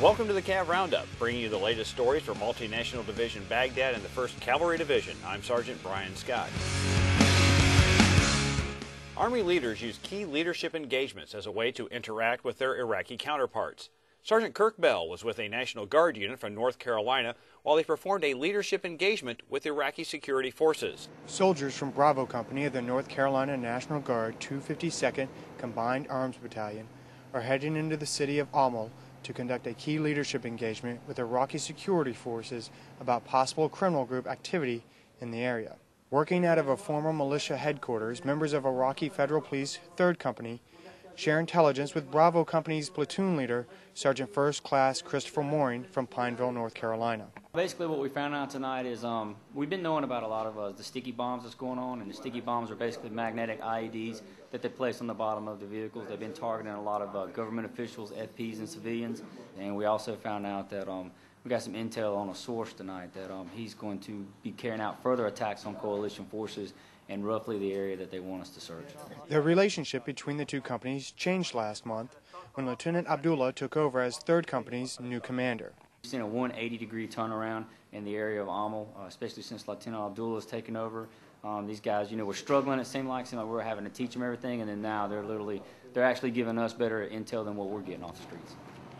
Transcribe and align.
Welcome 0.00 0.28
to 0.28 0.32
the 0.32 0.42
Cav 0.42 0.68
Roundup, 0.68 1.08
bringing 1.18 1.40
you 1.40 1.48
the 1.48 1.58
latest 1.58 1.90
stories 1.90 2.22
for 2.22 2.32
Multinational 2.34 3.04
Division 3.04 3.42
Baghdad 3.48 3.94
and 3.94 4.02
the 4.04 4.08
1st 4.08 4.38
Cavalry 4.38 4.78
Division. 4.78 5.16
I'm 5.26 5.42
Sergeant 5.42 5.82
Brian 5.82 6.14
Scott. 6.14 6.48
Army 9.16 9.42
leaders 9.42 9.82
use 9.82 9.98
key 10.04 10.24
leadership 10.24 10.76
engagements 10.76 11.34
as 11.34 11.46
a 11.46 11.50
way 11.50 11.72
to 11.72 11.88
interact 11.88 12.44
with 12.44 12.58
their 12.58 12.76
Iraqi 12.76 13.16
counterparts. 13.16 13.90
Sergeant 14.22 14.54
Kirk 14.54 14.80
Bell 14.80 15.08
was 15.08 15.24
with 15.24 15.40
a 15.40 15.48
National 15.48 15.84
Guard 15.84 16.16
unit 16.16 16.38
from 16.38 16.54
North 16.54 16.78
Carolina 16.78 17.34
while 17.64 17.74
they 17.74 17.82
performed 17.82 18.22
a 18.22 18.34
leadership 18.34 18.84
engagement 18.84 19.40
with 19.50 19.66
Iraqi 19.66 20.04
security 20.04 20.52
forces. 20.52 21.08
Soldiers 21.26 21.76
from 21.76 21.90
Bravo 21.90 22.24
Company 22.24 22.66
of 22.66 22.72
the 22.72 22.80
North 22.80 23.08
Carolina 23.08 23.56
National 23.56 23.98
Guard 23.98 24.38
252nd 24.38 25.26
Combined 25.58 26.06
Arms 26.08 26.36
Battalion 26.36 26.86
are 27.34 27.40
heading 27.40 27.74
into 27.74 27.96
the 27.96 28.06
city 28.06 28.38
of 28.38 28.46
Amal 28.54 28.92
to 29.22 29.32
conduct 29.32 29.66
a 29.66 29.74
key 29.74 29.98
leadership 29.98 30.44
engagement 30.44 31.00
with 31.06 31.18
Iraqi 31.18 31.58
security 31.58 32.12
forces 32.12 32.70
about 33.00 33.24
possible 33.24 33.68
criminal 33.68 34.04
group 34.04 34.26
activity 34.26 34.84
in 35.20 35.30
the 35.30 35.40
area. 35.40 35.76
Working 36.10 36.46
out 36.46 36.58
of 36.58 36.68
a 36.68 36.76
former 36.76 37.12
militia 37.12 37.56
headquarters, 37.56 38.24
members 38.24 38.52
of 38.52 38.64
Iraqi 38.64 39.08
Federal 39.08 39.42
Police 39.42 39.78
3rd 39.96 40.18
Company 40.18 40.62
share 41.16 41.40
intelligence 41.40 41.94
with 41.94 42.10
Bravo 42.10 42.44
Company's 42.44 42.88
platoon 42.88 43.36
leader, 43.36 43.66
Sergeant 43.92 44.32
First 44.32 44.62
Class 44.62 45.02
Christopher 45.02 45.42
Mooring 45.42 45.84
from 45.84 46.06
Pineville, 46.06 46.52
North 46.52 46.74
Carolina. 46.74 47.26
Basically, 47.58 47.88
what 47.88 47.98
we 47.98 48.08
found 48.08 48.36
out 48.36 48.50
tonight 48.50 48.86
is 48.86 49.02
um, 49.02 49.34
we've 49.52 49.68
been 49.68 49.82
knowing 49.82 50.04
about 50.04 50.22
a 50.22 50.28
lot 50.28 50.46
of 50.46 50.56
uh, 50.56 50.70
the 50.70 50.84
sticky 50.84 51.10
bombs 51.10 51.42
that's 51.42 51.56
going 51.56 51.76
on, 51.76 52.00
and 52.00 52.08
the 52.08 52.14
sticky 52.14 52.38
bombs 52.38 52.70
are 52.70 52.76
basically 52.76 53.10
magnetic 53.10 53.60
IEDs 53.60 54.22
that 54.52 54.62
they 54.62 54.68
place 54.68 55.00
on 55.00 55.08
the 55.08 55.14
bottom 55.14 55.48
of 55.48 55.58
the 55.58 55.66
vehicles. 55.66 56.06
They've 56.08 56.20
been 56.20 56.32
targeting 56.32 56.72
a 56.72 56.80
lot 56.80 57.02
of 57.02 57.16
uh, 57.16 57.26
government 57.26 57.66
officials, 57.66 58.12
FPs, 58.12 58.60
and 58.60 58.68
civilians. 58.68 59.22
And 59.58 59.74
we 59.74 59.86
also 59.86 60.14
found 60.14 60.46
out 60.46 60.70
that 60.70 60.88
um, 60.88 61.10
we 61.42 61.48
got 61.48 61.60
some 61.60 61.72
intel 61.72 62.16
on 62.16 62.28
a 62.28 62.34
source 62.36 62.72
tonight 62.72 63.12
that 63.14 63.28
um, 63.28 63.50
he's 63.52 63.74
going 63.74 63.98
to 64.02 64.24
be 64.44 64.52
carrying 64.52 64.80
out 64.80 65.02
further 65.02 65.26
attacks 65.26 65.66
on 65.66 65.74
coalition 65.74 66.26
forces 66.26 66.74
in 67.08 67.24
roughly 67.24 67.58
the 67.58 67.72
area 67.72 67.96
that 67.96 68.12
they 68.12 68.20
want 68.20 68.40
us 68.40 68.50
to 68.50 68.60
search. 68.60 68.86
The 69.28 69.40
relationship 69.40 70.04
between 70.04 70.36
the 70.36 70.44
two 70.44 70.60
companies 70.60 71.10
changed 71.10 71.54
last 71.54 71.84
month 71.84 72.14
when 72.54 72.66
Lieutenant 72.66 73.08
Abdullah 73.08 73.52
took 73.52 73.76
over 73.76 74.00
as 74.00 74.16
3rd 74.16 74.46
Company's 74.46 75.00
new 75.00 75.18
commander. 75.18 75.72
We've 76.02 76.10
seen 76.10 76.20
a 76.20 76.26
180 76.26 76.78
degree 76.78 77.08
turnaround 77.08 77.64
in 77.92 78.04
the 78.04 78.16
area 78.16 78.40
of 78.40 78.48
Amal, 78.48 78.88
uh, 78.98 79.06
especially 79.06 79.42
since 79.42 79.66
Lieutenant 79.66 80.02
Abdullah 80.02 80.36
has 80.36 80.46
taken 80.46 80.76
over. 80.76 81.08
Um, 81.44 81.66
these 81.66 81.80
guys, 81.80 82.10
you 82.10 82.16
know, 82.16 82.24
were 82.24 82.34
struggling. 82.34 82.78
It 82.78 82.86
seemed 82.86 83.08
like, 83.08 83.26
seemed 83.26 83.40
like 83.40 83.48
we 83.48 83.54
were 83.54 83.62
having 83.62 83.84
to 83.84 83.90
teach 83.90 84.12
them 84.12 84.22
everything, 84.22 84.60
and 84.60 84.70
then 84.70 84.80
now 84.80 85.06
they're 85.06 85.22
literally, 85.22 85.60
they're 85.92 86.04
actually 86.04 86.30
giving 86.30 86.56
us 86.58 86.72
better 86.72 87.06
intel 87.12 87.44
than 87.44 87.56
what 87.56 87.68
we're 87.68 87.80
getting 87.80 88.04
off 88.04 88.16
the 88.16 88.22
streets. 88.22 88.54